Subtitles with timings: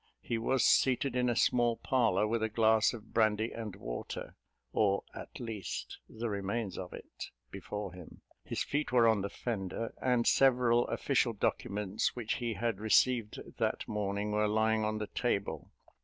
[0.23, 4.35] He was seated in a small parlour, with a glass of brandy and water,
[4.73, 9.93] or at least the remains of it, before him; his feet were on the fender,
[10.01, 15.69] and several official documents which he had received that morning were lying on the table.